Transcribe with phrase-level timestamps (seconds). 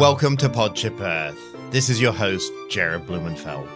[0.00, 1.38] Welcome to Podship Earth.
[1.70, 3.68] This is your host, Jared Blumenfeld.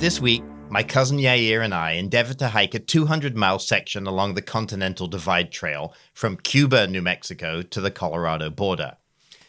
[0.00, 4.32] This week, my cousin Yair and I endeavored to hike a 200 mile section along
[4.32, 8.96] the Continental Divide Trail from Cuba, New Mexico to the Colorado border.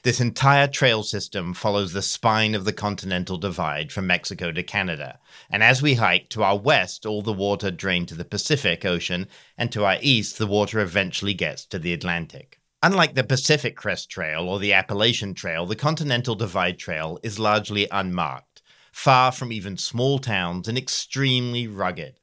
[0.04, 5.20] This entire trail system follows the spine of the Continental Divide from Mexico to Canada.
[5.50, 9.28] And as we hike, to our west, all the water drained to the Pacific Ocean,
[9.58, 12.60] and to our east, the water eventually gets to the Atlantic.
[12.82, 17.88] Unlike the Pacific Crest Trail or the Appalachian Trail, the Continental Divide Trail is largely
[17.92, 18.52] unmarked
[18.92, 22.20] far from even small towns and extremely rugged.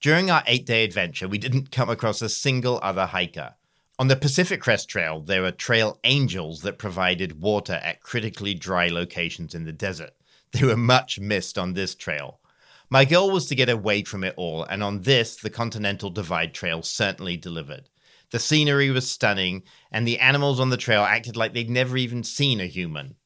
[0.00, 3.54] During our eight day adventure, we didn't come across a single other hiker.
[3.98, 8.88] On the Pacific Crest Trail, there were trail angels that provided water at critically dry
[8.88, 10.14] locations in the desert.
[10.52, 12.40] They were much missed on this trail.
[12.88, 16.52] My goal was to get away from it all, and on this, the Continental Divide
[16.54, 17.90] Trail certainly delivered.
[18.30, 22.24] The scenery was stunning, and the animals on the trail acted like they'd never even
[22.24, 23.16] seen a human.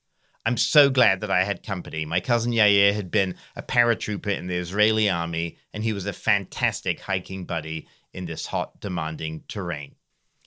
[0.44, 2.04] I'm so glad that I had company.
[2.04, 6.12] My cousin Yair had been a paratrooper in the Israeli army, and he was a
[6.12, 9.94] fantastic hiking buddy in this hot, demanding terrain.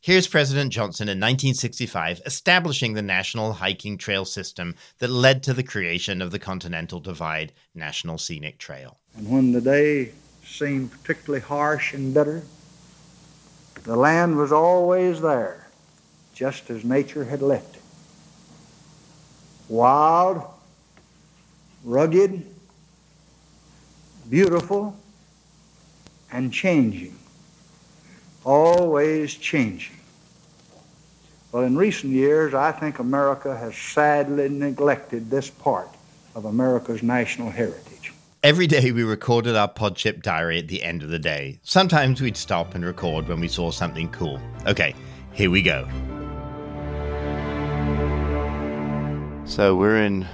[0.01, 5.61] Here's President Johnson in 1965 establishing the National Hiking Trail System that led to the
[5.61, 8.97] creation of the Continental Divide National Scenic Trail.
[9.17, 10.13] And when the day
[10.45, 12.43] seemed particularly harsh and bitter,
[13.83, 15.67] the land was always there,
[16.33, 17.81] just as nature had left it
[19.67, 20.41] wild,
[21.83, 22.45] rugged,
[24.29, 24.97] beautiful,
[26.31, 27.18] and changing.
[28.49, 29.95] Always changing.
[31.51, 35.87] Well, in recent years, I think America has sadly neglected this part
[36.33, 38.11] of America's national heritage.
[38.41, 41.59] Every day we recorded our Podship diary at the end of the day.
[41.61, 44.41] Sometimes we'd stop and record when we saw something cool.
[44.65, 44.95] Okay,
[45.31, 45.87] here we go.
[49.45, 50.25] So we're in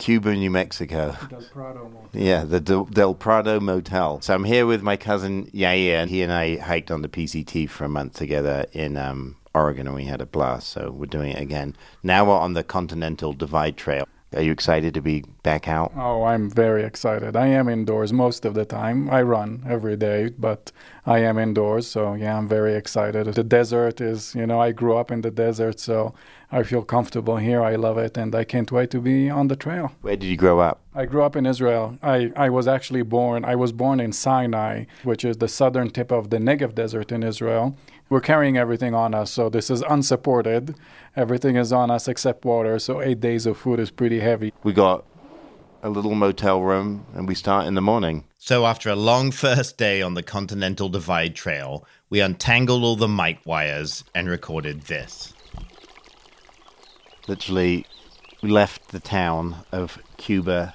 [0.00, 1.14] Cuba, New Mexico.
[1.28, 2.22] Del Prado Motel.
[2.22, 4.22] Yeah, the Del, Del Prado Motel.
[4.22, 6.08] So I'm here with my cousin Yair.
[6.08, 9.94] He and I hiked on the PCT for a month together in um, Oregon, and
[9.94, 10.68] we had a blast.
[10.68, 11.76] So we're doing it again.
[12.02, 14.08] Now we're on the Continental Divide Trail.
[14.32, 15.90] Are you excited to be back out?
[15.96, 17.34] Oh, I'm very excited.
[17.34, 19.10] I am indoors most of the time.
[19.10, 20.70] I run every day, but
[21.04, 23.26] I am indoors, so yeah, I'm very excited.
[23.26, 26.14] The desert is, you know, I grew up in the desert, so
[26.52, 27.60] I feel comfortable here.
[27.60, 29.90] I love it, and I can't wait to be on the trail.
[30.02, 30.80] Where did you grow up?
[30.94, 31.98] I grew up in Israel.
[32.00, 36.12] I, I was actually born, I was born in Sinai, which is the southern tip
[36.12, 37.76] of the Negev Desert in Israel.
[38.10, 40.74] We're carrying everything on us, so this is unsupported.
[41.14, 44.52] Everything is on us except water, so eight days of food is pretty heavy.
[44.64, 45.04] We got
[45.84, 48.24] a little motel room, and we start in the morning.
[48.36, 53.06] So, after a long first day on the Continental Divide Trail, we untangled all the
[53.06, 55.32] mic wires and recorded this.
[57.28, 57.86] Literally,
[58.42, 60.74] we left the town of Cuba,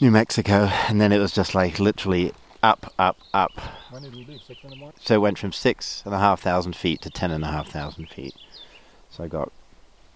[0.00, 3.52] New Mexico, and then it was just like literally up, up, up.
[3.90, 4.40] When did we leave?
[4.42, 4.98] Six in the morning?
[5.02, 7.68] So it went from six and a half thousand feet to ten and a half
[7.68, 8.34] thousand feet.
[9.10, 9.52] So I got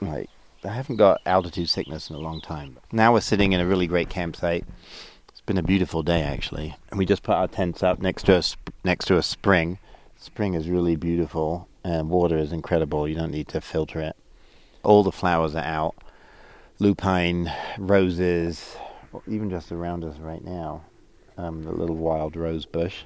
[0.01, 0.31] like
[0.65, 2.79] I haven't got altitude sickness in a long time.
[2.93, 4.65] Now we're sitting in a really great campsite.
[5.29, 8.37] It's been a beautiful day actually, and we just put our tents up next to
[8.37, 9.79] a sp- next to a spring.
[10.19, 13.07] Spring is really beautiful, and water is incredible.
[13.07, 14.17] You don't need to filter it.
[14.83, 15.95] All the flowers are out,
[16.79, 18.77] lupine, roses,
[19.27, 20.83] even just around us right now.
[21.39, 23.05] Um, the little wild rose bush.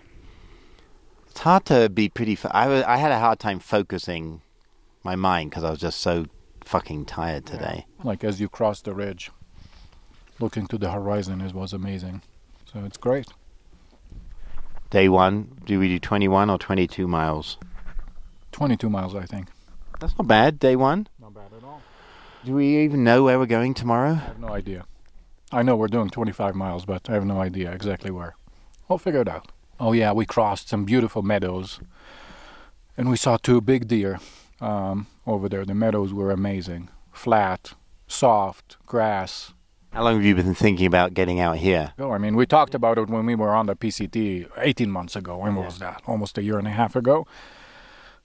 [1.28, 2.34] It's hard to be pretty.
[2.34, 4.40] Fo- I, was, I had a hard time focusing
[5.02, 6.26] my mind because I was just so
[6.64, 7.86] fucking tired today.
[8.04, 9.30] Like as you cross the ridge,
[10.38, 12.22] looking to the horizon, it was amazing.
[12.72, 13.26] So it's great.
[14.90, 17.58] Day one, do we do 21 or 22 miles?
[18.52, 19.48] 22 miles, I think.
[20.00, 20.58] That's not bad.
[20.58, 21.06] Day one.
[21.20, 21.82] Not bad at all.
[22.44, 24.12] Do we even know where we're going tomorrow?
[24.12, 24.86] I have no idea.
[25.52, 28.36] I know we're doing 25 miles, but I have no idea exactly where.
[28.88, 29.50] We'll figure it out.
[29.80, 31.80] Oh, yeah, we crossed some beautiful meadows.
[32.96, 34.20] And we saw two big deer
[34.60, 35.64] um, over there.
[35.64, 36.88] The meadows were amazing.
[37.12, 37.72] Flat,
[38.06, 39.52] soft, grass.
[39.92, 41.94] How long have you been thinking about getting out here?
[41.98, 45.16] Oh, I mean, we talked about it when we were on the PCT 18 months
[45.16, 45.38] ago.
[45.38, 46.02] When was that?
[46.06, 47.26] Almost a year and a half ago.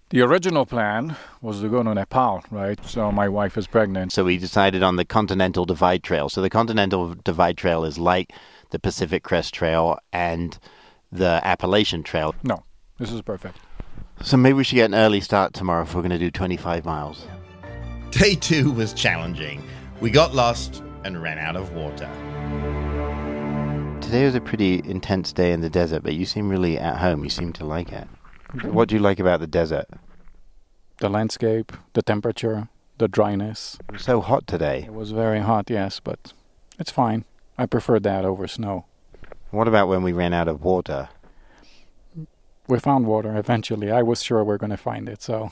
[0.09, 2.83] The original plan was to go to Nepal, right?
[2.85, 4.11] So my wife is pregnant.
[4.11, 6.29] So we decided on the Continental Divide Trail.
[6.29, 8.31] So the Continental Divide Trail is like
[8.69, 10.59] the Pacific Crest Trail and
[11.11, 12.35] the Appalachian Trail.
[12.43, 12.63] No,
[12.99, 13.57] this is perfect.
[14.21, 16.85] So maybe we should get an early start tomorrow if we're going to do 25
[16.85, 17.25] miles.
[18.11, 19.63] Day two was challenging.
[20.01, 22.09] We got lost and ran out of water.
[24.01, 27.23] Today was a pretty intense day in the desert, but you seem really at home.
[27.23, 28.07] You seem to like it.
[28.63, 29.87] What do you like about the desert?
[30.99, 33.77] The landscape, the temperature, the dryness.
[33.89, 34.83] It was so hot today.
[34.87, 36.33] It was very hot, yes, but
[36.79, 37.25] it's fine.
[37.57, 38.85] I prefer that over snow.
[39.51, 41.09] What about when we ran out of water?
[42.67, 43.91] We found water eventually.
[43.91, 45.51] I was sure we are going to find it, so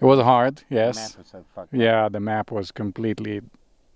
[0.00, 1.14] it was hard, yes.
[1.14, 3.42] The so yeah, the map was completely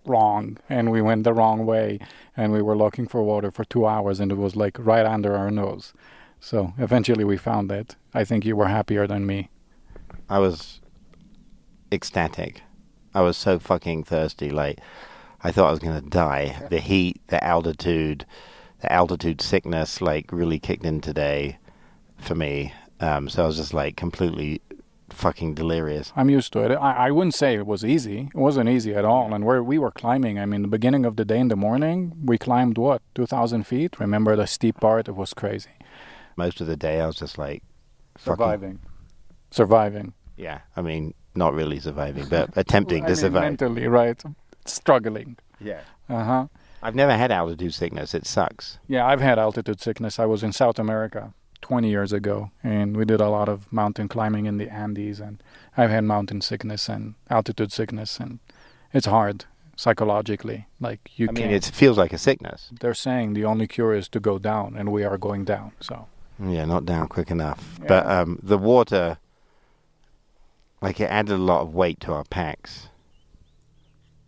[0.04, 1.98] wrong and we went the wrong way
[2.36, 5.36] and we were looking for water for 2 hours and it was like right under
[5.36, 5.94] our nose.
[6.42, 7.94] So eventually we found it.
[8.12, 9.48] I think you were happier than me.
[10.28, 10.80] I was
[11.92, 12.62] ecstatic.
[13.14, 14.50] I was so fucking thirsty.
[14.50, 14.80] Like,
[15.44, 16.66] I thought I was going to die.
[16.68, 18.26] The heat, the altitude,
[18.80, 21.58] the altitude sickness, like, really kicked in today
[22.18, 22.74] for me.
[22.98, 24.60] Um, so I was just like completely
[25.10, 26.12] fucking delirious.
[26.16, 26.74] I'm used to it.
[26.74, 28.30] I, I wouldn't say it was easy.
[28.34, 29.32] It wasn't easy at all.
[29.32, 32.14] And where we were climbing, I mean, the beginning of the day in the morning,
[32.24, 34.00] we climbed what, 2,000 feet?
[34.00, 35.08] Remember the steep part?
[35.08, 35.70] It was crazy.
[36.36, 37.62] Most of the day, I was just like
[38.18, 38.80] surviving.
[39.50, 40.14] Surviving.
[40.36, 43.42] Yeah, I mean, not really surviving, but attempting to mean, survive.
[43.42, 44.22] Mentally, right?
[44.64, 45.36] Struggling.
[45.60, 45.80] Yeah.
[46.08, 46.46] Uh huh.
[46.82, 48.12] I've never had altitude sickness.
[48.12, 48.78] It sucks.
[48.88, 50.18] Yeah, I've had altitude sickness.
[50.18, 54.08] I was in South America 20 years ago, and we did a lot of mountain
[54.08, 55.40] climbing in the Andes, and
[55.76, 58.40] I've had mountain sickness and altitude sickness, and
[58.92, 59.44] it's hard
[59.76, 60.66] psychologically.
[60.80, 62.70] Like you I mean, it feels like a sickness.
[62.80, 65.72] They're saying the only cure is to go down, and we are going down.
[65.80, 66.08] So
[66.38, 67.78] yeah, not down quick enough.
[67.80, 67.88] Yeah.
[67.88, 69.18] But um, the water,
[70.80, 72.88] like it added a lot of weight to our packs.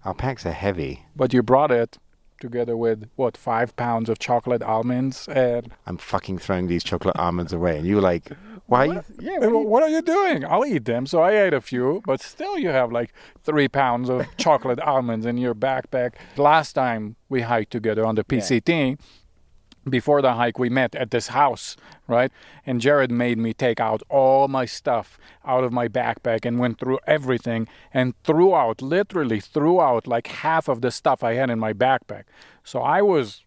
[0.05, 1.07] Our packs are heavy.
[1.17, 1.99] But you brought it
[2.41, 7.53] together with what five pounds of chocolate almonds and I'm fucking throwing these chocolate almonds
[7.55, 8.33] away and you were like
[8.67, 9.05] why what?
[9.19, 12.03] You, yeah what, what, are you doing I'll eat them so I ate a few
[12.05, 13.15] but still you have like
[13.45, 18.25] three pounds of chocolate almonds in your backpack last time we hiked together on the
[18.25, 18.97] PCT yeah
[19.89, 21.77] before the hike we met at this house
[22.07, 22.31] right?
[22.67, 26.79] And jared made me take out all my stuff out of my backpack and went
[26.79, 31.51] through everything and threw out literally threw out like half of the stuff i had
[31.51, 32.25] in my backpack.
[32.63, 33.43] So i was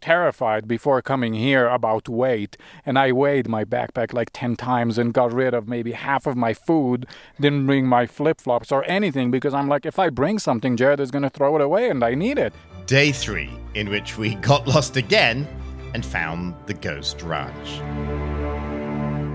[0.00, 2.56] terrified before coming here about weight
[2.86, 6.36] and i weighed my backpack like 10 times and got rid of maybe half of
[6.36, 7.04] my food
[7.40, 11.10] didn't bring my flip-flops or anything because i'm like if i bring something jared is
[11.10, 12.52] going to throw it away and i need it.
[12.86, 15.48] Day three in which we got lost again
[15.94, 17.80] and found the ghost ranch.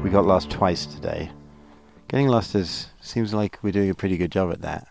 [0.04, 1.32] We got lost twice today.
[2.08, 4.88] Getting lost is seems like we're doing a pretty good job at that.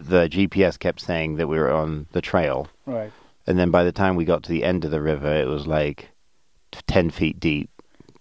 [0.00, 2.68] The GPS kept saying that we were on the trail.
[2.86, 3.10] Right.
[3.46, 5.66] And then by the time we got to the end of the river, it was
[5.66, 6.10] like
[6.86, 7.70] 10 feet deep,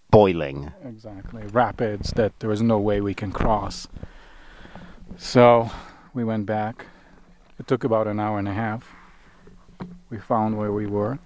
[0.09, 0.71] boiling.
[0.85, 1.43] Exactly.
[1.47, 3.87] Rapids that there was no way we can cross.
[5.17, 5.69] So
[6.13, 6.85] we went back.
[7.59, 8.95] It took about an hour and a half.
[10.09, 11.19] We found where we were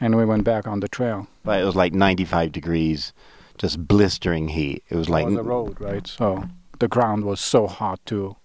[0.00, 1.28] and we went back on the trail.
[1.44, 3.12] But it was like 95 degrees,
[3.58, 4.82] just blistering heat.
[4.88, 6.06] It was like on the road, right?
[6.06, 6.44] So
[6.78, 8.36] the ground was so hot too,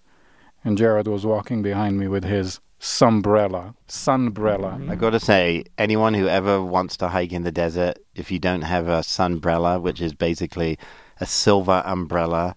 [0.64, 4.90] and Jared was walking behind me with his sunbrella, sunbrella.
[4.90, 8.38] I got to say, anyone who ever wants to hike in the desert, if you
[8.38, 10.78] don't have a sunbrella, which is basically
[11.18, 12.54] a silver umbrella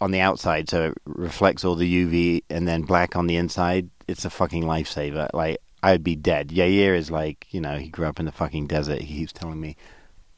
[0.00, 3.90] on the outside, so it reflects all the UV, and then black on the inside,
[4.06, 5.28] it's a fucking lifesaver.
[5.32, 6.48] Like I'd be dead.
[6.48, 9.02] Yair is like, you know, he grew up in the fucking desert.
[9.02, 9.76] He keeps telling me.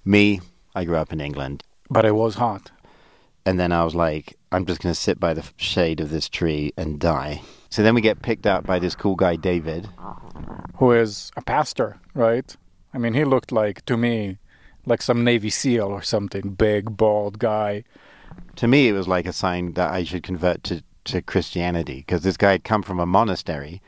[0.05, 0.41] Me,
[0.75, 1.63] I grew up in England.
[1.89, 2.73] But it was hot.
[3.45, 6.29] And then I was like, I'm just going to sit by the shade of this
[6.29, 7.43] tree and die.
[7.71, 9.89] So then we get picked up by this cool guy, David.
[10.79, 12.57] Who is a pastor, right?
[12.93, 14.39] I mean, he looked like, to me,
[14.85, 16.55] like some Navy SEAL or something.
[16.55, 17.85] Big, bald guy.
[18.57, 22.23] To me, it was like a sign that I should convert to, to Christianity because
[22.23, 23.81] this guy had come from a monastery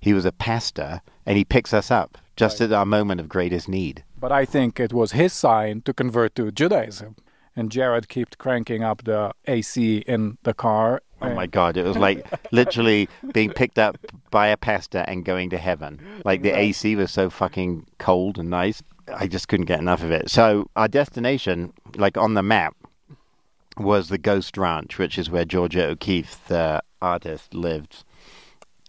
[0.00, 2.70] he was a pastor, and he picks us up just right.
[2.70, 4.02] at our moment of greatest need.
[4.18, 7.16] But I think it was his sign to convert to Judaism.
[7.56, 11.02] And Jared kept cranking up the AC in the car.
[11.20, 11.76] Oh my God!
[11.76, 13.98] It was like literally being picked up
[14.30, 16.00] by a pastor and going to heaven.
[16.24, 18.82] Like the AC was so fucking cold and nice.
[19.14, 20.30] I just couldn't get enough of it.
[20.30, 22.74] So our destination, like on the map,
[23.76, 28.04] was the Ghost Ranch, which is where Georgia O'Keeffe, the uh, artist, lived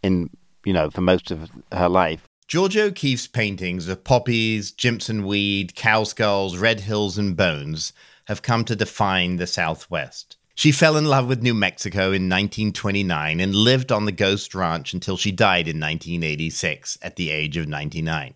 [0.04, 0.30] in
[0.66, 2.28] you know, for most of her life.
[2.48, 7.94] Georgia O'Keeffe's paintings of poppies, Jimson weed, cow skulls, red hills, and bones
[8.26, 10.38] have come to define the Southwest.
[10.54, 14.94] She fell in love with New Mexico in 1929 and lived on the Ghost Ranch
[14.94, 18.36] until she died in 1986 at the age of 99.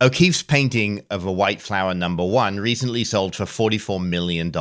[0.00, 4.52] O'Keeffe's painting of a white flower number one recently sold for $44 million.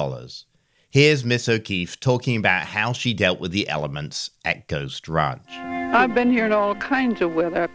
[0.95, 5.41] Here's Miss O'Keeffe talking about how she dealt with the elements at Ghost Ranch.
[5.49, 7.69] I've been here in all kinds of weather.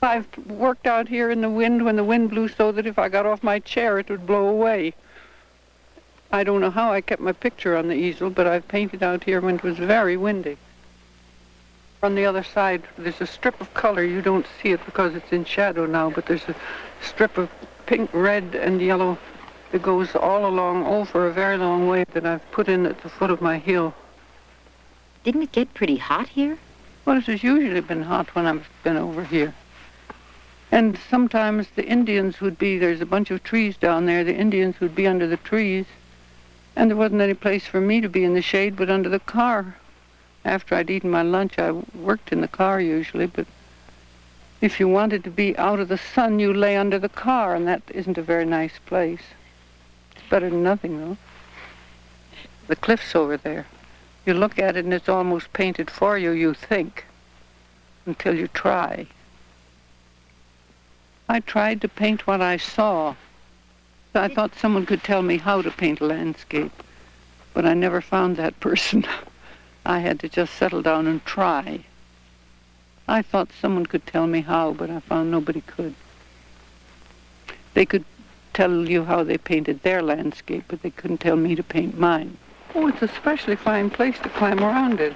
[0.00, 3.10] I've worked out here in the wind when the wind blew so that if I
[3.10, 4.94] got off my chair it would blow away.
[6.32, 9.22] I don't know how I kept my picture on the easel, but I've painted out
[9.22, 10.56] here when it was very windy.
[12.02, 14.02] On the other side, there's a strip of color.
[14.02, 16.56] You don't see it because it's in shadow now, but there's a
[17.02, 17.50] strip of
[17.84, 19.18] pink, red, and yellow
[19.72, 23.08] that goes all along, over a very long way that I've put in at the
[23.08, 23.94] foot of my hill.
[25.24, 26.58] Didn't it get pretty hot here?
[27.04, 29.54] Well, it has usually been hot when I've been over here.
[30.70, 34.78] And sometimes the Indians would be, there's a bunch of trees down there, the Indians
[34.80, 35.86] would be under the trees.
[36.76, 39.20] And there wasn't any place for me to be in the shade but under the
[39.20, 39.76] car.
[40.44, 43.46] After I'd eaten my lunch, I worked in the car usually, but
[44.60, 47.66] if you wanted to be out of the sun, you lay under the car, and
[47.66, 49.22] that isn't a very nice place.
[50.32, 51.18] Better than nothing, though.
[52.66, 53.66] The cliff's over there.
[54.24, 57.04] You look at it and it's almost painted for you, you think,
[58.06, 59.08] until you try.
[61.28, 63.14] I tried to paint what I saw.
[64.14, 66.82] I thought someone could tell me how to paint a landscape,
[67.52, 69.04] but I never found that person.
[69.84, 71.84] I had to just settle down and try.
[73.06, 75.94] I thought someone could tell me how, but I found nobody could.
[77.74, 78.06] They could
[78.52, 82.36] tell you how they painted their landscape, but they couldn't tell me to paint mine.
[82.74, 85.14] Oh, it's a specially fine place to climb around it.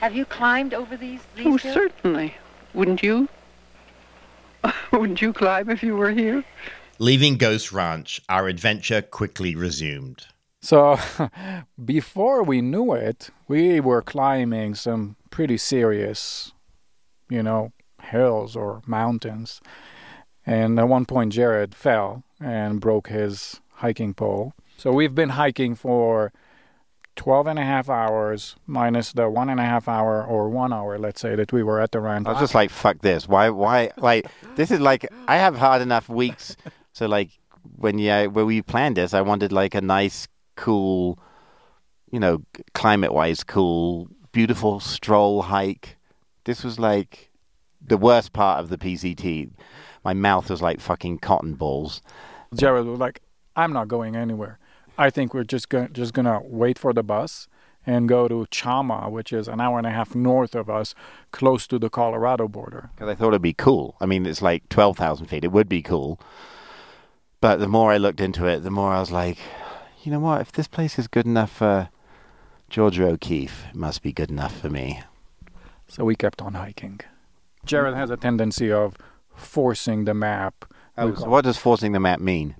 [0.00, 1.74] Have you climbed over these, these Oh, hills?
[1.74, 2.34] certainly.
[2.74, 3.28] Wouldn't you?
[4.92, 6.44] Wouldn't you climb if you were here?
[6.98, 10.26] Leaving Ghost Ranch, our adventure quickly resumed.
[10.62, 10.98] So
[11.84, 16.52] before we knew it, we were climbing some pretty serious,
[17.30, 19.60] you know, hills or mountains.
[20.46, 24.54] And at one point, Jared fell and broke his hiking pole.
[24.76, 26.32] So we've been hiking for
[27.16, 30.98] 12 and a half hours minus the one and a half hour or one hour,
[30.98, 32.26] let's say, that we were at the ranch.
[32.26, 33.28] I was just like, fuck this.
[33.28, 36.56] Why, why, like, this is like, I have hard enough weeks.
[36.92, 37.30] So, like,
[37.76, 41.18] when yeah, when we planned this, I wanted like a nice, cool,
[42.10, 42.42] you know,
[42.74, 45.96] climate wise, cool, beautiful stroll hike.
[46.44, 47.29] This was like
[47.84, 49.50] the worst part of the PCT.
[50.04, 52.02] My mouth was like fucking cotton balls.
[52.54, 53.20] Jared was like,
[53.56, 54.58] "I'm not going anywhere.
[54.98, 57.48] I think we're just going just gonna wait for the bus
[57.86, 60.94] and go to Chama, which is an hour and a half north of us,
[61.32, 63.96] close to the Colorado border." Because I thought it'd be cool.
[64.00, 65.44] I mean, it's like 12,000 feet.
[65.44, 66.20] It would be cool.
[67.40, 69.38] But the more I looked into it, the more I was like,
[70.02, 70.42] you know what?
[70.42, 71.88] If this place is good enough for
[72.68, 75.02] Georgia O'Keeffe, it must be good enough for me.
[75.88, 77.00] So we kept on hiking.
[77.64, 78.96] Jared has a tendency of
[79.34, 80.64] forcing the map.
[80.96, 82.56] Oh, what does forcing the map mean?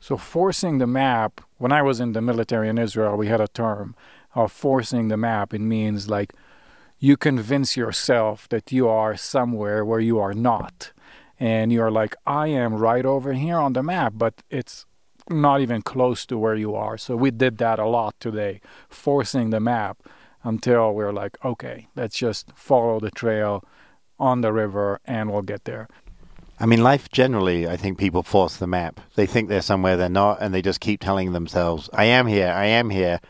[0.00, 3.48] So forcing the map, when I was in the military in Israel, we had a
[3.48, 3.94] term
[4.34, 5.52] of forcing the map.
[5.52, 6.32] It means like
[6.98, 10.92] you convince yourself that you are somewhere where you are not.
[11.38, 14.84] And you're like, I am right over here on the map, but it's
[15.28, 16.98] not even close to where you are.
[16.98, 19.98] So we did that a lot today, forcing the map
[20.42, 23.64] until we're like, okay, let's just follow the trail
[24.20, 25.88] on the river and we'll get there.
[26.60, 29.00] I mean, life generally, I think people force the map.
[29.14, 32.48] They think they're somewhere they're not, and they just keep telling themselves, I am here,
[32.50, 33.20] I am here.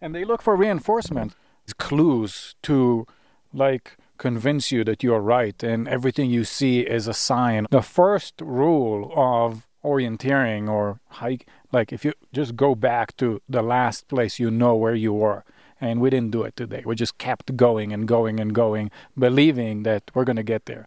[0.00, 1.34] And they look for reinforcement,
[1.76, 3.06] clues to
[3.52, 7.66] like convince you that you're right and everything you see is a sign.
[7.70, 13.62] The first rule of orienteering or hike, like if you just go back to the
[13.62, 15.44] last place you know where you were.
[15.80, 16.82] And we didn't do it today.
[16.84, 20.86] We just kept going and going and going, believing that we're going to get there.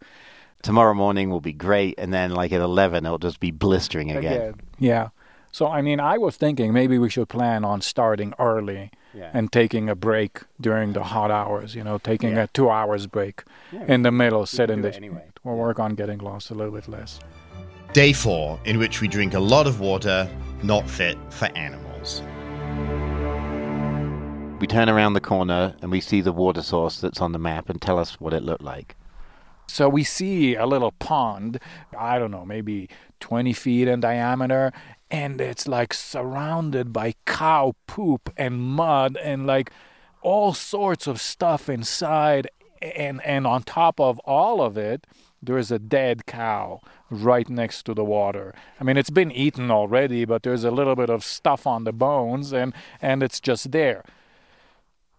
[0.62, 4.55] Tomorrow morning will be great, and then like at 11, it'll just be blistering again.
[4.77, 5.10] Yeah.
[5.51, 9.31] So, I mean, I was thinking maybe we should plan on starting early Yeah.
[9.33, 12.43] and taking a break during the hot hours, you know, taking Yeah.
[12.43, 15.24] a two hours break Yeah, in the middle, sit can in the anyway.
[15.43, 17.19] We'll work on getting lost a little bit less.
[17.93, 20.29] Day four, in which we drink a lot of water,
[20.63, 21.90] not fit for animals.
[24.61, 27.67] We turn around the corner and we see the water source that's on the map
[27.67, 28.95] and tell us what it looked like.
[29.65, 31.59] So we see a little pond,
[31.97, 32.87] I don't know, maybe
[33.21, 34.71] 20 feet in diameter,
[35.09, 39.71] and it's like surrounded by cow poop and mud and like
[40.21, 42.47] all sorts of stuff inside.
[42.83, 45.07] And, and on top of all of it,
[45.41, 48.53] there is a dead cow right next to the water.
[48.79, 51.91] I mean, it's been eaten already, but there's a little bit of stuff on the
[51.91, 54.03] bones, and, and it's just there.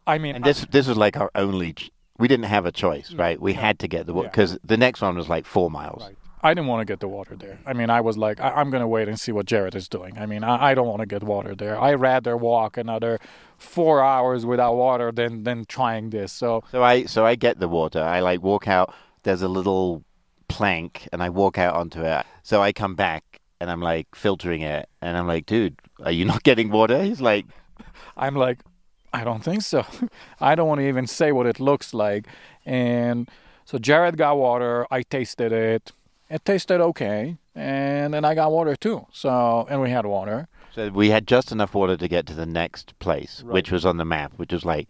[0.07, 1.75] I mean, And this this was like our only.
[1.75, 3.41] Ch- we didn't have a choice, mm, right?
[3.41, 4.31] We had to get the water Yeah.
[4.31, 6.03] because the next one was like four miles.
[6.03, 6.17] Right.
[6.45, 7.59] I didn't want to get the water there.
[7.67, 9.89] I mean, I was like, I- I'm going to wait and see what Jared is
[9.89, 10.19] doing.
[10.19, 11.81] I mean, I, I don't want to get water there.
[11.81, 13.19] I rather walk another
[13.59, 16.33] four hours without water than than trying this.
[16.33, 18.03] So So I so I get the water.
[18.03, 18.93] I like walk out.
[19.23, 20.03] There's a little
[20.49, 22.27] plank and I walk out onto it.
[22.43, 23.23] So I come back
[23.61, 27.03] and I'm like filtering it, and I'm like, dude, are you not getting water?
[27.05, 27.47] He's like,
[28.17, 28.59] I'm like,
[29.13, 29.85] I don't think so.
[30.41, 32.27] I don't want to even say what it looks like.
[32.65, 33.29] And
[33.65, 34.87] so Jared got water.
[34.91, 35.93] I tasted it.
[36.31, 37.37] It tasted okay.
[37.55, 39.07] And then I got water too.
[39.13, 40.49] So, and we had water.
[40.75, 43.53] So we had just enough water to get to the next place, Right.
[43.53, 44.89] which was on the map, which was like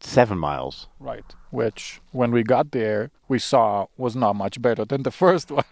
[0.00, 0.88] seven miles.
[0.98, 1.24] Right.
[1.50, 5.64] Which, when we got there, we saw was not much better than the first one.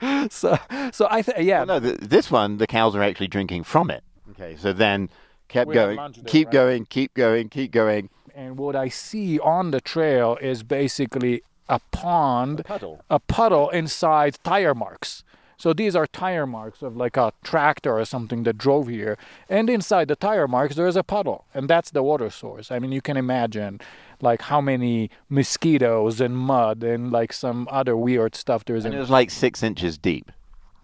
[0.30, 0.58] so,
[0.92, 1.64] so I think, yeah.
[1.64, 4.04] No, th- this one, the cows are actually drinking from it.
[4.32, 5.08] Okay, so then
[5.52, 6.52] kept We had going, lunch there, keep right?
[6.52, 8.08] going, keep going, keep going.
[8.34, 13.04] And what I see on the trail is basically a pond, puddle.
[13.08, 15.22] a puddle inside tire marks.
[15.58, 19.16] So these are tire marks of like a tractor or something that drove here.
[19.48, 21.44] And inside the tire marks, there is a puddle.
[21.54, 22.72] And that's the water source.
[22.72, 23.80] I mean, you can imagine
[24.20, 28.98] like how many mosquitoes and mud and like some other weird stuff there's And in
[28.98, 30.32] it was like six inches deep.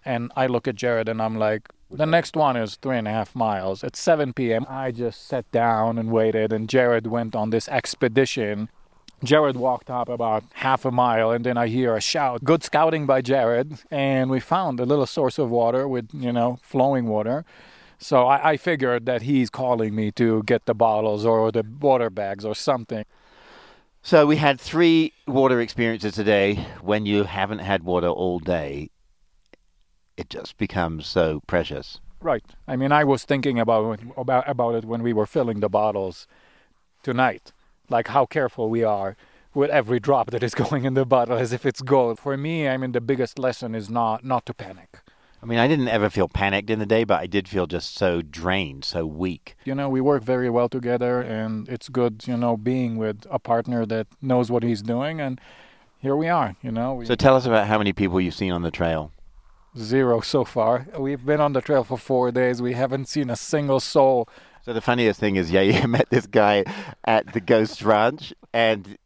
[0.05, 3.11] and I look at Jared and I'm like, the next one is three and a
[3.11, 3.83] half miles.
[3.83, 8.68] At 7 p.m., I just sat down and waited, and Jared went on this expedition.
[9.25, 12.45] Jared walked up about half a mile, and then I hear a shout.
[12.45, 16.59] Good scouting by Jared, and we found a little source of water with, you know,
[16.62, 17.45] flowing water.
[17.99, 22.11] So I, I figured that he's calling me to get the bottles or the water
[22.11, 23.04] bags or something.
[24.02, 26.54] So we had three water experiences today.
[26.80, 28.90] When you haven't had water all day,
[30.19, 32.01] it just becomes so precious.
[32.21, 32.45] Right.
[32.67, 36.27] I mean, I was thinking about about about it when we were filling the bottles
[37.03, 37.53] tonight,
[37.89, 39.17] like how careful we are
[39.55, 42.19] with every drop that is going in the bottle, as if it's gold.
[42.19, 44.99] For me, I mean, the biggest lesson is not not to panic.
[45.41, 47.95] I mean, I didn't ever feel panicked in the day, but I did feel just
[47.95, 49.55] so drained, so weak.
[49.65, 53.39] You know, we work very well together, and it's good, you know, being with a
[53.39, 55.21] partner that knows what he's doing.
[55.21, 55.40] And
[56.01, 56.57] here we are.
[56.61, 59.12] You know, we, So tell us about how many people you've seen on the trail.
[59.76, 60.87] Zero so far.
[60.98, 62.62] We've been on the trail for four days.
[62.62, 64.28] We haven't seen a single soul.
[64.64, 66.64] So the funniest thing is Yair met this guy
[67.04, 68.98] at the Ghost Ranch, and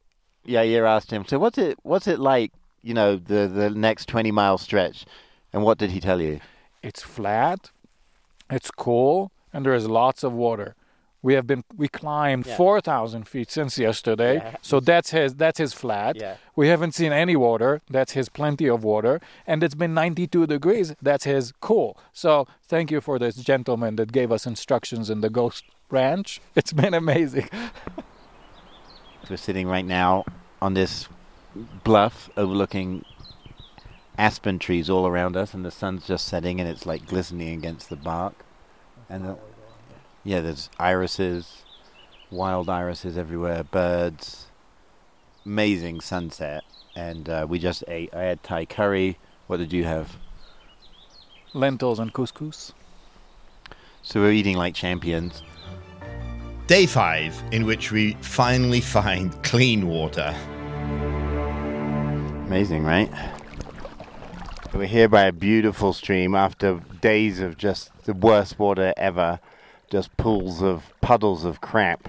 [0.46, 1.78] Yair asked him, "So what's it?
[1.82, 2.52] What's it like?
[2.82, 5.06] You know, the the next twenty mile stretch?"
[5.52, 6.40] And what did he tell you?
[6.82, 7.70] it's flat,
[8.50, 10.74] it's cool, and there is lots of water.
[11.24, 12.56] We have been we climbed Yeah.
[12.56, 14.56] four thousand feet since yesterday, Yeah.
[14.60, 16.16] so that's his that's his flat.
[16.16, 16.36] Yeah.
[16.56, 17.80] We haven't seen any water.
[17.88, 20.94] That's his plenty of water, and it's been ninety two degrees.
[21.00, 21.96] That's his cool.
[22.12, 26.40] So thank you for this gentleman that gave us instructions in the Ghost Ranch.
[26.56, 27.48] It's been amazing.
[29.30, 30.24] We're sitting right now
[30.60, 31.08] on this
[31.84, 33.04] bluff overlooking
[34.18, 37.88] aspen trees all around us, and the sun's just setting, and it's like glistening against
[37.88, 38.34] the bark.
[39.08, 39.36] And the,
[40.24, 41.64] yeah, there's irises,
[42.30, 44.46] wild irises everywhere, birds.
[45.44, 46.62] Amazing sunset,
[46.94, 48.14] and uh, we just ate.
[48.14, 49.18] I had Thai curry.
[49.48, 50.16] What did you have?
[51.52, 52.72] Lentils and couscous.
[54.02, 55.42] So we're eating like champions.
[56.68, 60.34] Day five, in which we finally find clean water.
[62.46, 63.10] Amazing, right?
[64.72, 69.40] We're here by a beautiful stream after days of just the worst water ever,
[69.92, 72.08] just pools of puddles of crap.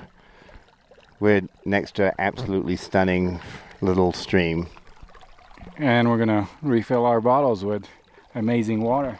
[1.19, 3.41] We're next to an absolutely stunning
[3.82, 4.67] little stream.
[5.76, 7.86] And we're gonna refill our bottles with
[8.36, 9.19] amazing water.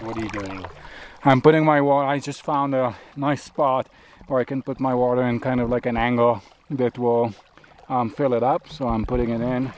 [0.00, 0.64] What are you doing?
[1.26, 2.08] I'm putting my water.
[2.08, 3.90] I just found a nice spot
[4.26, 7.34] where I can put my water in kind of like an angle that will
[7.90, 8.68] um, fill it up.
[8.70, 9.72] So I'm putting it in.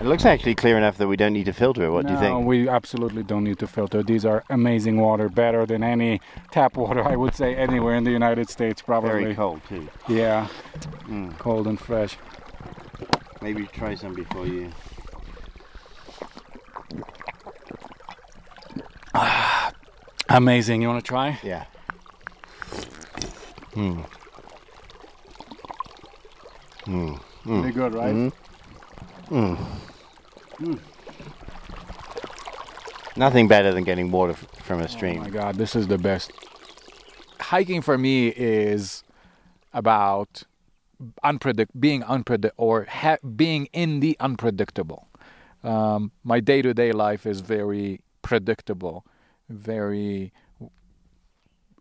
[0.00, 1.90] It looks actually clear enough that we don't need to filter it.
[1.90, 2.46] What do you No, think?
[2.46, 4.02] We absolutely don't need to filter.
[4.02, 8.10] These are amazing water, better than any tap water I would say anywhere in the
[8.10, 9.10] United States, probably.
[9.10, 9.86] Very cold too.
[10.08, 10.48] Yeah,
[11.08, 11.36] Mm.
[11.38, 12.16] cold and fresh.
[13.42, 14.72] Maybe try some before you.
[20.28, 20.82] Amazing.
[20.82, 21.38] You want to try?
[21.42, 21.64] Yeah.
[23.74, 24.00] Hmm.
[26.84, 27.14] Hmm.
[27.46, 28.14] Pretty good, right?
[28.14, 28.32] Mhm.
[29.30, 30.78] Mm.
[33.16, 35.20] Nothing better than getting water f- from a Oh stream.
[35.22, 36.32] my god, this is the best.
[37.40, 39.02] Hiking for me is
[39.72, 40.42] about
[41.24, 45.08] unpredict being unpredict or ha- being in the unpredictable.
[45.62, 49.04] Um, my day-to-day life is very predictable,
[49.48, 50.32] very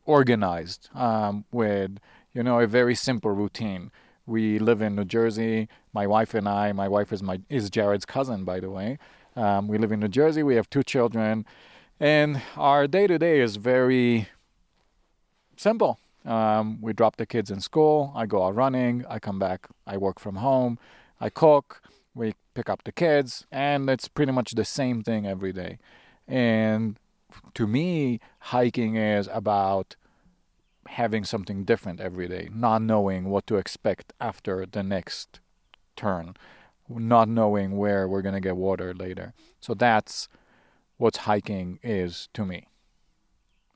[0.06, 1.98] organized, um, with
[2.34, 3.92] you know a very simple routine.
[4.26, 5.68] We live in New Jersey.
[5.94, 6.72] My wife and I.
[6.72, 8.98] My wife is my is Jared's cousin, by the way.
[9.36, 10.42] Um, we live in New Jersey.
[10.42, 11.46] We have two children,
[12.00, 14.30] and our day to day is very
[15.58, 16.00] simple.
[16.26, 18.12] Um, we drop the kids in school.
[18.16, 19.06] I go out running.
[19.08, 19.68] I come back.
[19.86, 20.80] I work from home.
[21.22, 21.82] I cook.
[22.16, 25.78] we pick up the kids, and it's pretty much the same thing every day.
[26.28, 26.98] And
[27.54, 29.96] to me, hiking is about
[30.88, 35.40] having something different every day, not knowing what to expect after the next
[35.96, 36.36] turn,
[36.90, 39.34] not knowing where we're going to get water later.
[39.60, 40.28] So that's
[40.98, 42.68] what hiking is to me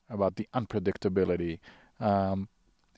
[0.10, 1.60] about the unpredictability.
[2.00, 2.50] Um,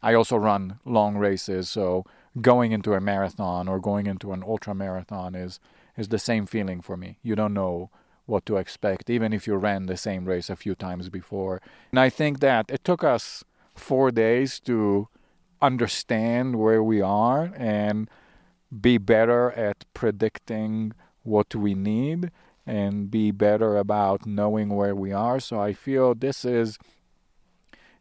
[0.04, 2.06] I also run long races, so
[2.40, 5.60] going into a marathon or going into an ultra marathon is
[5.98, 7.18] is the same feeling for me.
[7.22, 7.90] You don't know
[8.26, 11.62] what to expect, even if you ran the same race a few times before.
[11.92, 13.44] And I think that it took us
[13.76, 15.08] four days to
[15.62, 18.10] understand where we are and
[18.80, 22.32] be better at predicting what we need
[22.66, 25.40] and be better about knowing where we are.
[25.40, 26.78] So I feel this is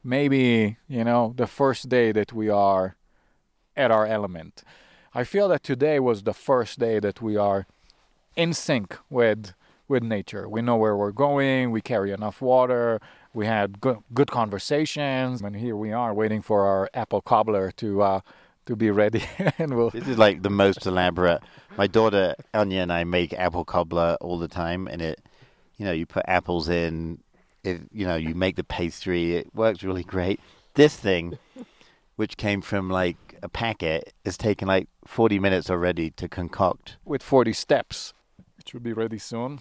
[0.04, 2.96] maybe, you know, the first day that we are
[3.76, 4.62] at our element.
[5.14, 7.66] I feel that today was the first day that we are
[8.36, 9.54] in sync with
[9.88, 10.48] with nature.
[10.48, 13.00] We know where we're going, we carry enough water,
[13.32, 18.02] we had good, good conversations, and here we are waiting for our apple cobbler to
[18.02, 18.20] uh,
[18.66, 19.24] to be ready.
[19.58, 19.90] and we'll...
[19.90, 21.42] This is like the most elaborate.
[21.76, 25.20] My daughter Anya and I make apple cobbler all the time, and it,
[25.76, 27.20] you know, you put apples in,
[27.64, 29.36] it, you know, you make the pastry.
[29.36, 30.40] It works really great.
[30.74, 31.38] This thing,
[32.16, 36.96] which came from like a packet, is taken like 40 minutes already to concoct.
[37.04, 38.12] With 40 steps.
[38.58, 39.60] It should be ready soon.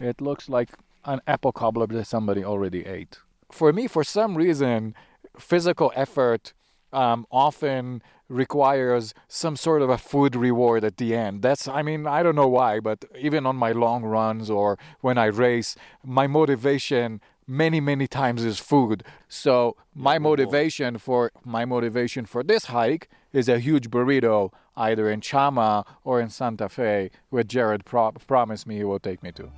[0.00, 0.70] It looks like
[1.08, 3.18] an apple cobbler that somebody already ate.
[3.50, 4.94] For me, for some reason,
[5.38, 6.52] physical effort
[6.92, 11.40] um, often requires some sort of a food reward at the end.
[11.40, 15.16] That's, I mean, I don't know why, but even on my long runs or when
[15.16, 22.26] I race, my motivation many many times is food so my motivation for my motivation
[22.26, 27.42] for this hike is a huge burrito either in chama or in santa fe where
[27.42, 29.50] jared pro- promised me he will take me to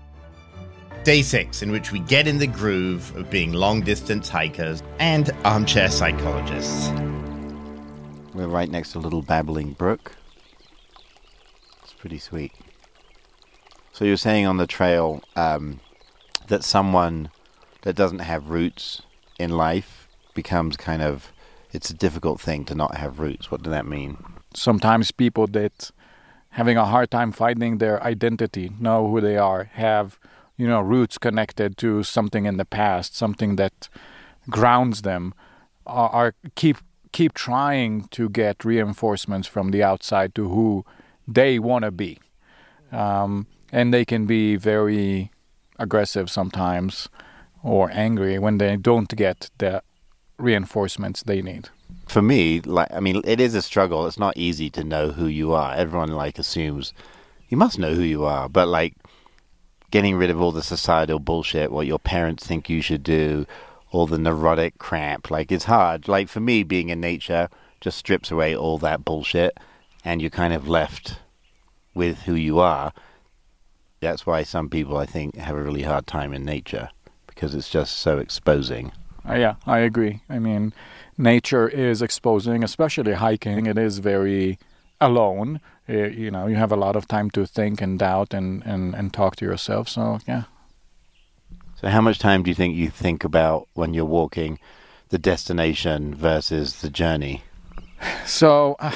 [1.04, 5.30] Day six, in which we get in the groove of being long distance hikers and
[5.44, 6.90] armchair psychologists.
[8.34, 10.12] We're right next to a little babbling brook.
[11.82, 12.52] It's pretty sweet.
[13.92, 15.80] So you're saying on the trail um,
[16.48, 17.30] that someone
[17.82, 19.02] that doesn't have roots
[19.38, 21.32] in life becomes kind of
[21.72, 23.50] it's a difficult thing to not have roots.
[23.50, 24.18] What does that mean?
[24.54, 25.90] Sometimes people that
[26.50, 30.18] having a hard time finding their identity, know who they are, have
[30.60, 33.88] you know roots connected to something in the past, something that
[34.50, 35.32] grounds them,
[35.86, 36.76] are, are keep
[37.12, 40.84] keep trying to get reinforcements from the outside to who
[41.26, 42.18] they want to be,
[42.92, 45.30] um, and they can be very
[45.78, 47.08] aggressive sometimes
[47.62, 49.82] or angry when they don't get the
[50.36, 51.70] reinforcements they need.
[52.06, 54.06] For me, like I mean, it is a struggle.
[54.06, 55.72] It's not easy to know who you are.
[55.74, 56.92] Everyone like assumes
[57.48, 58.94] you must know who you are, but like
[59.90, 63.46] getting rid of all the societal bullshit, what your parents think you should do,
[63.90, 66.08] all the neurotic crap, like it's hard.
[66.08, 67.48] Like for me, being in nature
[67.80, 69.56] just strips away all that bullshit,
[70.04, 71.18] and you're kind of left
[71.94, 72.92] with who you are.
[74.00, 76.90] That's why some people, I think, have a really hard time in nature
[77.26, 78.92] because it's just so exposing.
[79.28, 80.22] Uh, yeah, I agree.
[80.28, 80.72] I mean,
[81.18, 83.66] nature is exposing, especially hiking.
[83.66, 84.58] It is very
[85.00, 85.60] alone.
[85.88, 88.94] Uh, you know, you have a lot of time to think and doubt and, and,
[88.94, 89.88] and talk to yourself.
[89.88, 90.44] So, yeah.
[91.80, 94.58] So, how much time do you think you think about when you're walking
[95.08, 97.42] the destination versus the journey?
[98.24, 98.94] So, uh,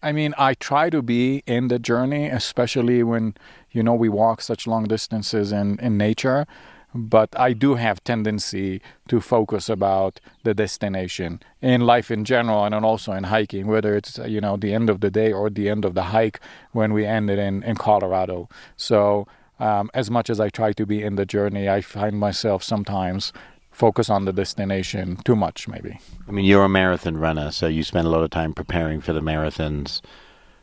[0.00, 3.34] I mean, I try to be in the journey, especially when,
[3.72, 6.46] you know, we walk such long distances in, in nature
[6.94, 12.74] but I do have tendency to focus about the destination in life in general and
[12.74, 15.84] also in hiking, whether it's you know the end of the day or the end
[15.84, 16.38] of the hike
[16.72, 18.48] when we ended in in Colorado.
[18.76, 19.26] So
[19.58, 23.32] um, as much as I try to be in the journey, I find myself sometimes
[23.70, 25.98] focus on the destination too much, maybe.
[26.28, 29.12] I mean, you're a marathon runner, so you spend a lot of time preparing for
[29.12, 30.00] the marathons,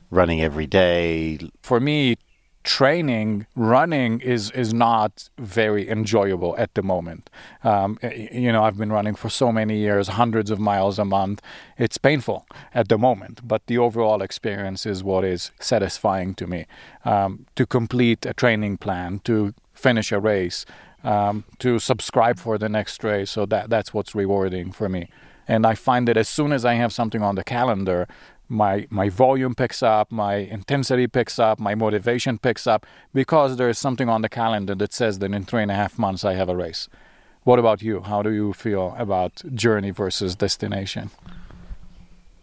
[0.10, 1.40] running every day.
[1.62, 2.16] For me,
[2.64, 7.30] training running is is not very enjoyable at the moment.
[7.64, 11.42] Um, you know i've been running for so many years hundreds of miles a month.
[11.78, 16.66] It's painful at the moment but the overall experience is what is satisfying to me.
[17.06, 20.66] Um, to complete a training plan to finish a race
[21.04, 23.32] um, to subscribe for the next race.
[23.32, 25.10] So that that's what's rewarding for me.
[25.48, 28.08] And I find that as soon as I have something on the calendar,
[28.52, 33.70] my my volume picks up, my intensity picks up, my motivation picks up because there
[33.70, 36.34] is something on the calendar that says that in three and a half months I
[36.34, 36.90] have a race.
[37.44, 38.02] What about you?
[38.02, 41.10] How do you feel about journey versus destination?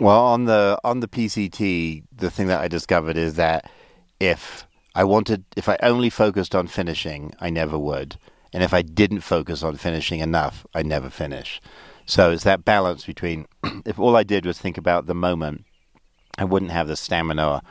[0.00, 3.70] Well, on the on the PCT, the thing that I discovered is that
[4.18, 8.16] if I wanted, if I only focused on finishing, I never would.
[8.52, 11.60] And if I didn't focus on finishing enough, I never finish.
[12.06, 13.46] So it's that balance between
[13.84, 15.64] if all I did was think about the moment,
[16.38, 17.62] I wouldn't have the stamina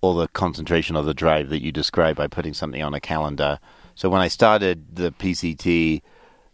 [0.00, 3.58] or the concentration or the drive that you describe by putting something on a calendar.
[3.94, 6.00] So when I started the PCT,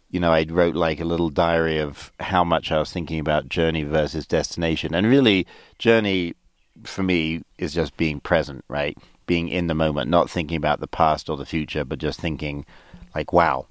[0.09, 3.49] you know, I wrote like a little diary of how much I was thinking about
[3.49, 4.93] journey versus destination.
[4.93, 5.47] And really,
[5.79, 6.35] journey
[6.83, 8.97] for me is just being present, right?
[9.25, 12.65] Being in the moment, not thinking about the past or the future, but just thinking,
[13.13, 13.67] like, wow,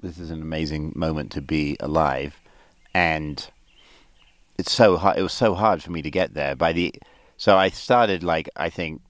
[0.00, 2.40] this is an amazing moment to be alive,
[2.94, 3.50] and
[4.58, 5.16] it's so hard.
[5.18, 6.56] It was so hard for me to get there.
[6.56, 6.92] By the
[7.36, 9.00] so I started like I think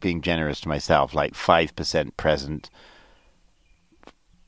[0.00, 2.70] being generous to myself, like five percent present,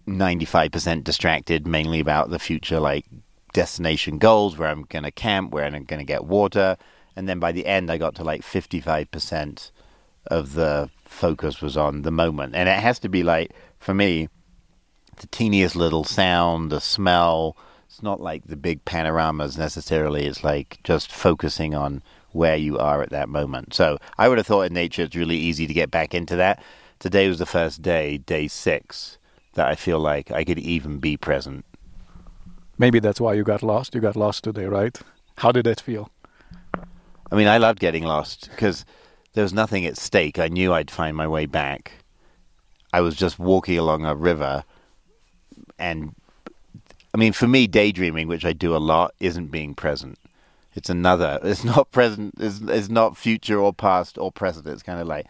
[0.06, 3.04] ninety five percent distracted, mainly about the future, like
[3.52, 6.76] destination goals, where I'm going to camp, where I'm going to get water,
[7.14, 9.70] and then by the end, I got to like fifty five percent
[10.26, 14.28] of the focus was on the moment, and it has to be like for me
[15.16, 17.56] the teeniest little sound, the smell.
[17.88, 20.26] It's not like the big panoramas necessarily.
[20.26, 23.72] It's like just focusing on where you are at that moment.
[23.72, 26.62] So I would have thought in nature it's really easy to get back into that.
[26.98, 29.16] Today was the first day, day six,
[29.54, 31.64] that I feel like I could even be present.
[32.76, 33.94] Maybe that's why you got lost.
[33.94, 34.96] You got lost today, right?
[35.38, 36.10] How did that feel?
[37.32, 38.84] I mean, I loved getting lost because
[39.32, 40.38] there was nothing at stake.
[40.38, 41.92] I knew I'd find my way back.
[42.92, 44.64] I was just walking along a river
[45.78, 46.14] and
[47.14, 50.18] I mean, for me, daydreaming, which I do a lot, isn't being present.
[50.74, 51.40] It's another.
[51.44, 52.34] It's not present.
[52.38, 54.66] It's, it's not future or past or present.
[54.66, 55.26] It's kind of like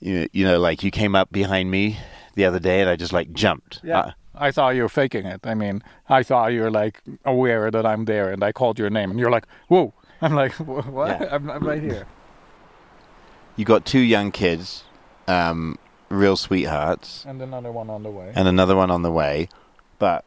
[0.00, 1.98] you know, you know, like you came up behind me
[2.34, 3.80] the other day, and I just like jumped.
[3.84, 4.00] Yeah.
[4.00, 5.40] Uh, I thought you were faking it.
[5.44, 8.90] I mean, I thought you were like aware that I'm there, and I called your
[8.90, 11.20] name, and you're like, "Whoa!" I'm like, "What?
[11.20, 11.28] Yeah.
[11.32, 12.06] I'm, I'm, right here."
[13.56, 14.84] You got two young kids.
[15.28, 17.24] Um, real sweethearts.
[17.26, 18.32] And another one on the way.
[18.34, 19.48] And another one on the way.
[19.98, 20.24] But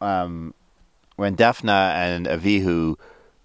[0.00, 0.54] um,
[1.16, 2.96] when Daphna and Avihu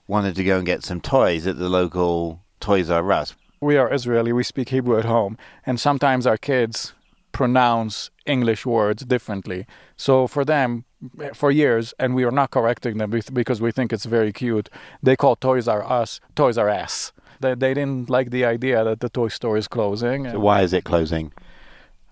[0.08, 3.36] wanted to go and get some toys at the local Toys R Us.
[3.62, 6.94] We are Israeli, we speak Hebrew at home, and sometimes our kids
[7.32, 9.66] pronounce English words differently.
[9.96, 10.86] So for them,
[11.34, 14.70] for years, and we are not correcting them because we think it's very cute,
[15.02, 17.14] they call Toys R Us Toys R Ass.
[17.40, 20.30] They, they didn't like the idea that the toy store is closing.
[20.30, 21.32] So why is it closing?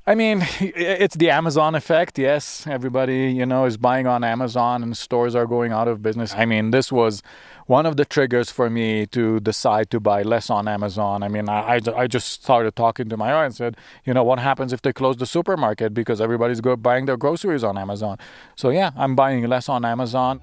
[0.10, 2.18] I mean, it's the Amazon effect.
[2.18, 6.34] Yes, everybody, you know, is buying on Amazon and stores are going out of business.
[6.34, 7.22] I mean, this was
[7.68, 11.22] one of the triggers for me to decide to buy less on Amazon.
[11.22, 14.40] I mean, I, I just started talking to my aunt and said, you know, what
[14.40, 18.18] happens if they close the supermarket because everybody's go buying their groceries on Amazon?
[18.56, 20.42] So, yeah, I'm buying less on Amazon.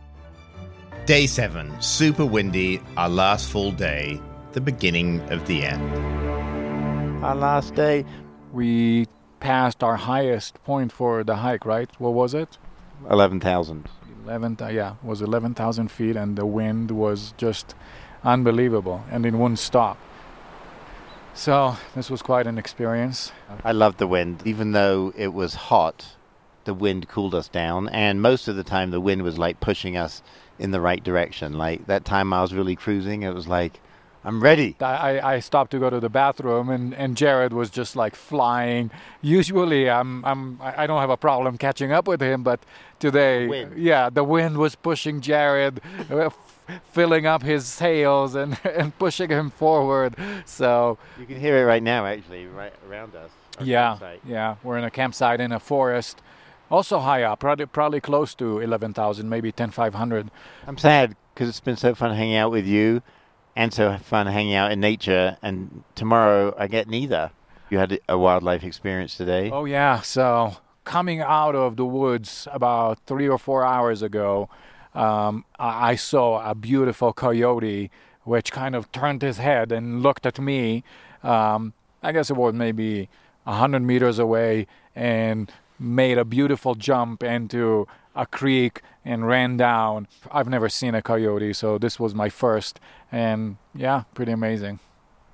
[1.06, 4.20] Day seven, super windy, our last full day,
[4.52, 7.24] the beginning of the end.
[7.24, 8.04] Our last day.
[8.52, 9.06] We
[9.46, 11.88] passed our highest point for the hike, right?
[12.00, 12.58] What was it?
[13.08, 13.88] 11,000.
[14.24, 17.76] 11, yeah, it was 11,000 feet, and the wind was just
[18.24, 19.96] unbelievable, and it wouldn't stop.
[21.34, 23.30] So this was quite an experience.
[23.62, 26.16] I loved the wind, even though it was hot.
[26.64, 29.96] The wind cooled us down, and most of the time the wind was like pushing
[29.96, 30.24] us
[30.58, 31.52] in the right direction.
[31.52, 33.78] Like that time I was really cruising, it was like
[34.26, 34.74] I'm ready.
[34.80, 38.90] I, I stopped to go to the bathroom, and, and Jared was just like flying.
[39.22, 42.58] Usually, I'm I'm I don't have a problem catching up with him, but
[42.98, 46.30] today, the yeah, the wind was pushing Jared, uh,
[46.90, 50.16] filling up his sails and and pushing him forward.
[50.44, 53.30] So you can hear it right now, actually, right around us.
[53.60, 54.20] Yeah, campsite.
[54.26, 56.20] yeah, we're in a campsite in a forest.
[56.68, 60.32] Also high up, probably, probably close to 11,000, maybe 10,500.
[60.66, 63.02] I'm sad because it's been so fun hanging out with you
[63.56, 65.38] and so fun hanging out in nature.
[65.42, 67.32] And tomorrow I get neither.
[67.70, 69.50] You had a wildlife experience today.
[69.50, 70.02] Oh yeah.
[70.02, 74.48] So coming out of the woods about three or four hours ago,
[74.94, 77.90] um, I saw a beautiful coyote
[78.24, 80.84] which kind of turned his head and looked at me.
[81.22, 83.08] Um, I guess it was maybe
[83.46, 90.08] a hundred meters away and made a beautiful jump into a creek and ran down.
[90.32, 92.80] I've never seen a coyote, so this was my first,
[93.12, 94.80] and yeah, pretty amazing.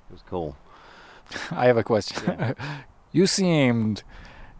[0.09, 0.57] It was cool.
[1.51, 2.23] I have a question.
[2.27, 2.53] Yeah.
[3.11, 4.03] you seemed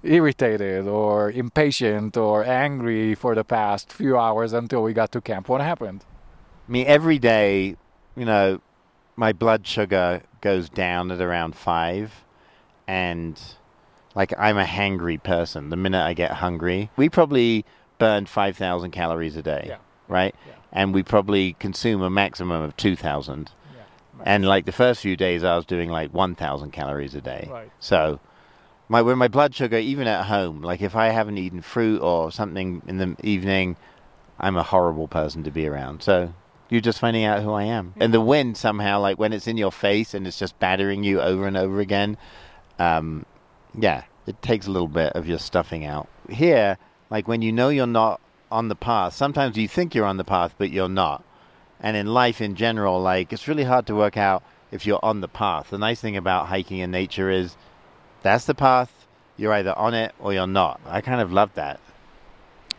[0.03, 5.47] irritated or impatient or angry for the past few hours until we got to camp.
[5.47, 6.03] What happened?
[6.67, 7.75] I mean, every day,
[8.15, 8.61] you know,
[9.15, 12.23] my blood sugar goes down at around five,
[12.87, 13.39] and
[14.15, 15.69] like I'm a hangry person.
[15.69, 17.65] The minute I get hungry, we probably
[17.99, 19.77] burn 5,000 calories a day, yeah.
[20.07, 20.35] right?
[20.47, 20.53] Yeah.
[20.71, 23.51] And we probably consume a maximum of 2,000.
[23.75, 24.23] Yeah.
[24.25, 27.47] And like the first few days, I was doing like 1,000 calories a day.
[27.51, 27.71] Right.
[27.79, 28.19] So
[28.89, 32.31] my when my blood sugar, even at home, like if I haven't eaten fruit or
[32.31, 33.75] something in the evening,
[34.39, 36.03] I'm a horrible person to be around.
[36.03, 36.33] So
[36.69, 37.93] you're just finding out who I am.
[37.97, 41.21] And the wind somehow, like when it's in your face and it's just battering you
[41.21, 42.17] over and over again,
[42.79, 43.25] um,
[43.77, 46.07] yeah, it takes a little bit of your stuffing out.
[46.29, 46.77] Here,
[47.09, 50.23] like when you know you're not on the path, sometimes you think you're on the
[50.23, 51.23] path, but you're not.
[51.79, 55.21] And in life in general, like it's really hard to work out if you're on
[55.21, 55.69] the path.
[55.69, 57.55] The nice thing about hiking in nature is
[58.21, 58.91] that's the path.
[59.37, 60.79] You're either on it or you're not.
[60.85, 61.79] I kind of love that.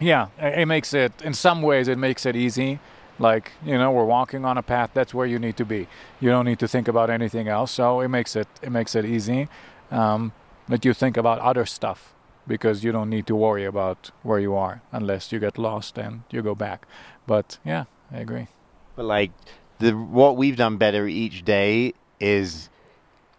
[0.01, 2.81] Yeah, it makes it in some ways it makes it easy.
[3.19, 4.91] Like you know, we're walking on a path.
[4.95, 5.87] That's where you need to be.
[6.21, 7.71] You don't need to think about anything else.
[7.71, 9.49] So it makes it it makes it easy.
[9.91, 10.33] Um,
[10.69, 12.15] but you think about other stuff
[12.47, 16.23] because you don't need to worry about where you are unless you get lost and
[16.31, 16.87] you go back.
[17.27, 18.49] But yeah, I agree.
[18.97, 19.33] But like
[19.79, 22.69] the what we've done better each day is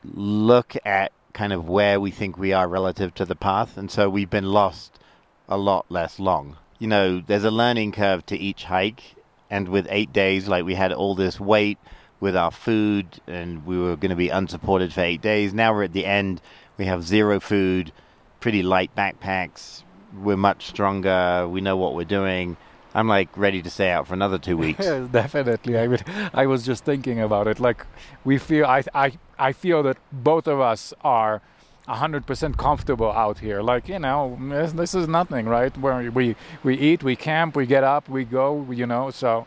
[0.03, 4.09] look at kind of where we think we are relative to the path, and so
[4.09, 4.99] we've been lost
[5.47, 6.57] a lot less long.
[6.79, 9.15] You know, there's a learning curve to each hike,
[9.49, 11.77] and with eight days, like we had all this weight
[12.19, 15.53] with our food, and we were going to be unsupported for eight days.
[15.53, 16.41] Now we're at the end.
[16.77, 17.91] We have zero food,
[18.39, 19.83] pretty light backpacks.
[20.21, 21.47] We're much stronger.
[21.47, 22.57] We know what we're doing.
[22.93, 24.85] I'm like ready to stay out for another two weeks.
[24.85, 25.77] Yes, definitely.
[25.77, 27.59] I would, I was just thinking about it.
[27.59, 27.85] Like
[28.23, 31.41] we feel, I, I, I feel that both of us are
[31.87, 33.61] hundred percent comfortable out here.
[33.61, 35.75] Like you know, this, this is nothing, right?
[35.77, 38.65] Where we we eat, we camp, we get up, we go.
[38.71, 39.45] You know, so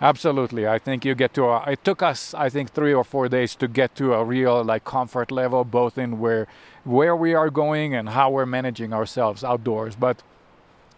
[0.00, 0.66] absolutely.
[0.66, 1.44] I think you get to.
[1.44, 4.62] A, it took us, I think, three or four days to get to a real
[4.64, 6.46] like comfort level, both in where
[6.84, 9.96] where we are going and how we're managing ourselves outdoors.
[9.96, 10.22] But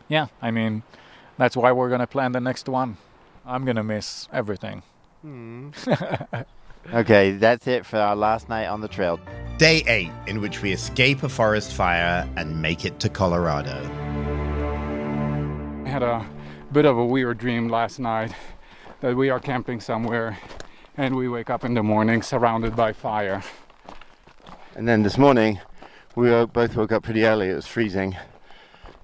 [0.09, 0.83] yeah, I mean
[1.37, 2.97] that's why we're gonna plan the next one.
[3.47, 4.83] I'm gonna miss everything.
[5.23, 5.71] Hmm.
[6.95, 9.21] Okay, that's it for our last night on the trail.
[9.59, 13.85] Day 8, in which we escape a forest fire and make it to Colorado.
[15.85, 16.27] I had a
[16.73, 18.33] bit of a weird dream last night
[19.01, 20.39] that we are camping somewhere
[20.97, 23.43] and we wake up in the morning surrounded by fire.
[24.75, 25.61] And then this morning,
[26.17, 27.49] we both woke up pretty early.
[27.49, 28.17] It was freezing.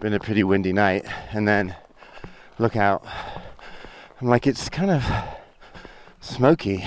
[0.01, 1.05] Been a pretty windy night.
[1.33, 1.77] And then
[2.59, 3.07] look out.
[4.21, 5.05] I'm like, it's kind of
[6.21, 6.85] smoky.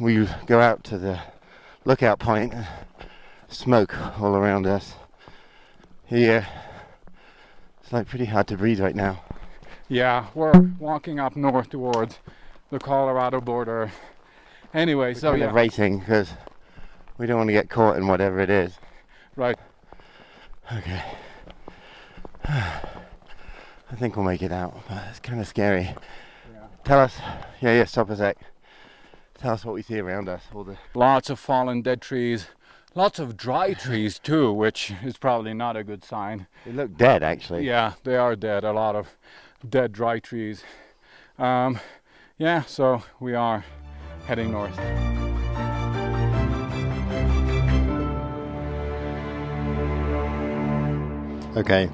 [0.00, 1.20] We go out to the
[1.84, 2.54] lookout point,
[3.48, 4.94] smoke all around us.
[6.06, 6.46] Here,
[7.82, 9.22] it's like pretty hard to breathe right now.
[9.88, 12.18] Yeah, we're walking up north towards
[12.70, 13.90] the Colorado border.
[14.74, 16.30] Anyway, so kind yeah, of racing because
[17.16, 18.74] we don't want to get caught in whatever it is.
[19.36, 19.56] right.
[20.70, 21.02] Okay.
[23.90, 25.84] I think we'll make it out, but it's kind of scary.
[26.52, 26.66] Yeah.
[26.84, 27.16] Tell us,
[27.62, 28.36] yeah, yeah, stop a sec.
[29.38, 30.42] Tell us what we see around us.
[30.54, 32.48] All the Lots of fallen dead trees,
[32.94, 36.46] lots of dry trees too, which is probably not a good sign.
[36.66, 37.64] they look dead, actually.
[37.66, 38.64] Yeah, they are dead.
[38.64, 39.08] A lot of
[39.66, 40.62] dead dry trees.
[41.38, 41.80] Um,
[42.38, 43.64] yeah, so we are
[44.26, 44.78] heading north.
[51.56, 51.90] Okay,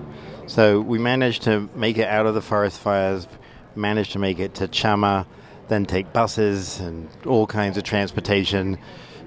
[0.46, 3.26] so we managed to make it out of the forest fires,
[3.74, 5.26] managed to make it to Chama,
[5.68, 8.76] then take buses and all kinds of transportation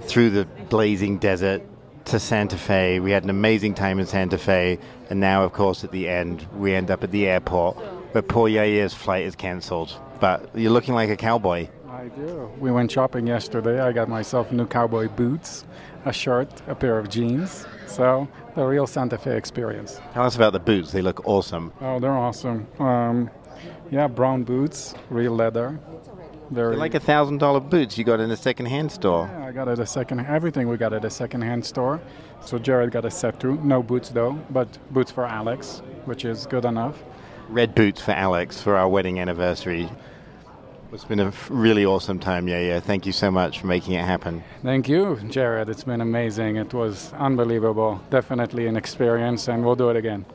[0.01, 1.63] through the blazing desert
[2.05, 2.99] to Santa Fe.
[2.99, 4.77] We had an amazing time in Santa Fe,
[5.09, 7.77] and now, of course, at the end, we end up at the airport
[8.11, 9.91] where poor Yair's flight is cancelled.
[10.19, 11.67] But you're looking like a cowboy.
[11.89, 12.51] I do.
[12.59, 13.79] We went shopping yesterday.
[13.79, 15.65] I got myself new cowboy boots,
[16.05, 17.65] a shirt, a pair of jeans.
[17.87, 19.99] So, the real Santa Fe experience.
[20.13, 20.91] Tell us about the boots.
[20.91, 21.71] They look awesome.
[21.81, 22.67] Oh, they're awesome.
[22.79, 23.29] Um,
[23.89, 25.79] yeah, brown boots, real leather.
[26.51, 29.29] They're They're like a thousand dollar boots you got in a second-hand store.
[29.31, 30.19] Yeah, I got at a second.
[30.21, 31.99] Everything we got at a second-hand store.
[32.41, 33.55] So Jared got a set too.
[33.63, 37.03] No boots though, but boots for Alex, which is good enough.
[37.49, 39.89] Red boots for Alex for our wedding anniversary.
[40.93, 42.79] It's been a really awesome time, yeah, yeah.
[42.79, 44.43] Thank you so much for making it happen.
[44.63, 45.67] Thank you, Jared.
[45.67, 46.55] It's been amazing.
[46.55, 48.01] It was unbelievable.
[48.09, 50.25] Definitely an experience, and we'll do it again.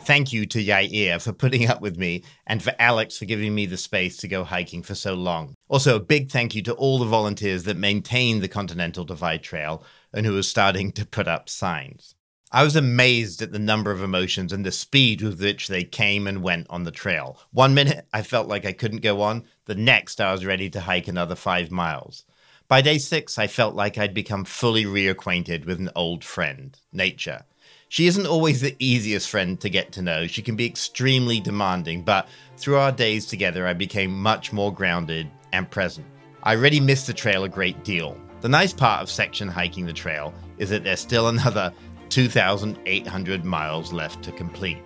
[0.00, 3.66] Thank you to Yair for putting up with me and for Alex for giving me
[3.66, 5.54] the space to go hiking for so long.
[5.68, 9.84] Also, a big thank you to all the volunteers that maintain the Continental Divide Trail
[10.12, 12.16] and who are starting to put up signs.
[12.54, 16.26] I was amazed at the number of emotions and the speed with which they came
[16.26, 17.38] and went on the trail.
[17.50, 20.80] One minute I felt like I couldn't go on, the next I was ready to
[20.80, 22.26] hike another five miles.
[22.68, 27.44] By day six, I felt like I'd become fully reacquainted with an old friend, nature.
[27.88, 30.26] She isn't always the easiest friend to get to know.
[30.26, 32.28] She can be extremely demanding, but
[32.58, 36.06] through our days together, I became much more grounded and present.
[36.42, 38.14] I already missed the trail a great deal.
[38.42, 41.72] The nice part of section hiking the trail is that there's still another
[42.12, 44.76] 2,800 miles left to complete.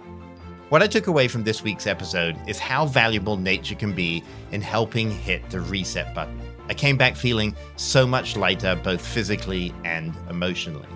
[0.68, 4.22] What I took away from this week's episode is how valuable nature can be
[4.52, 6.40] in helping hit the reset button.
[6.68, 10.86] I came back feeling so much lighter, both physically and emotionally.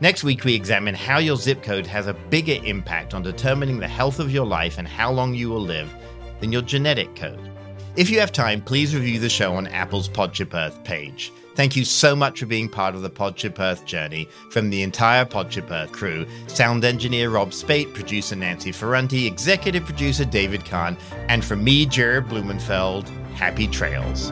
[0.00, 3.88] Next week, we examine how your zip code has a bigger impact on determining the
[3.88, 5.92] health of your life and how long you will live
[6.40, 7.50] than your genetic code.
[7.94, 11.32] If you have time, please review the show on Apple's Podship Earth page.
[11.56, 15.24] Thank you so much for being part of the Podship Earth journey from the entire
[15.24, 20.98] Podship Earth crew sound engineer Rob Spate, producer Nancy Ferranti, executive producer David Kahn,
[21.28, 24.30] and from me, Jared Blumenfeld, happy trails.